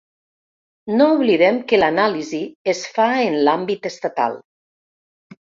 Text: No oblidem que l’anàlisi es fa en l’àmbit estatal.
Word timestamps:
No 1.01 1.07
oblidem 1.17 1.59
que 1.71 1.79
l’anàlisi 1.81 2.41
es 2.75 2.81
fa 2.95 3.07
en 3.27 3.39
l’àmbit 3.45 3.87
estatal. 3.93 4.41